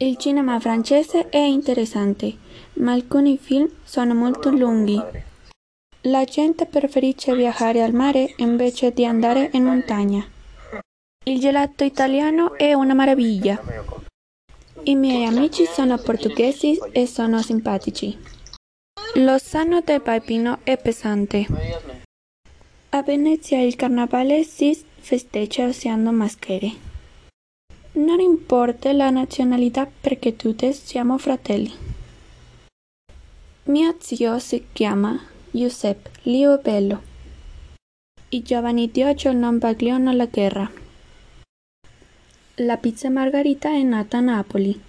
Il 0.00 0.16
cinema 0.16 0.60
francese 0.60 1.28
è 1.28 1.38
interessante, 1.38 2.36
ma 2.74 2.92
alcuni 2.92 3.36
film 3.36 3.68
sono 3.82 4.14
molto 4.14 4.48
lunghi. 4.48 4.96
La 6.02 6.22
gente 6.22 6.66
preferisce 6.66 7.34
viaggiare 7.34 7.82
al 7.82 7.92
mare 7.92 8.32
invece 8.36 8.92
di 8.92 9.04
andare 9.04 9.50
in 9.54 9.64
montagna. 9.64 10.24
Il 11.24 11.40
gelato 11.40 11.82
italiano 11.82 12.54
è 12.56 12.74
una 12.74 12.94
meraviglia. 12.94 13.60
I 14.84 14.94
miei 14.94 15.24
amici 15.24 15.64
sono 15.64 15.98
portoghesi 15.98 16.78
e 16.92 17.04
sono 17.08 17.42
simpatici. 17.42 18.16
Lo 19.14 19.36
sanno 19.38 19.80
del 19.80 20.00
Peppino 20.00 20.60
è 20.62 20.78
pesante. 20.78 21.44
A 22.90 23.02
Venezia 23.02 23.60
il 23.60 23.74
carnevale 23.74 24.44
si 24.44 24.80
festeggia 25.00 25.66
usando 25.66 26.12
maschere. 26.12 26.87
Non 27.98 28.20
importa 28.20 28.92
la 28.92 29.10
nazionalità 29.10 29.84
perché 29.84 30.36
tutti 30.36 30.72
siamo 30.72 31.18
fratelli. 31.18 31.72
Mio 33.64 33.96
zio 33.98 34.38
si 34.38 34.66
chiama 34.72 35.18
Giuseppe 35.50 36.10
Lio 36.22 36.58
Bello. 36.58 37.02
I 38.28 38.42
giovani 38.42 38.88
di 38.92 39.02
oggi 39.02 39.34
non 39.34 39.58
vogliono 39.58 40.12
la 40.12 40.26
guerra. 40.26 40.70
La 42.58 42.76
pizza 42.76 43.10
margherita 43.10 43.70
è 43.70 43.82
nata 43.82 44.18
a 44.18 44.20
Napoli. 44.20 44.80